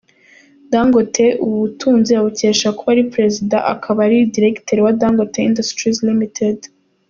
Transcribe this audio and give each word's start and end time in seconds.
Dangote 0.71 1.25
ubu 1.43 1.55
butunzi 1.63 2.11
abukesha 2.19 2.67
kuba 2.77 2.89
ari 2.93 3.03
Perezida 3.13 3.57
akaba 3.73 4.01
na 4.11 4.17
diregiteri 4.33 4.79
wa 4.85 4.93
Dangote 5.01 5.39
industries 5.49 5.97
Limited. 6.09 6.57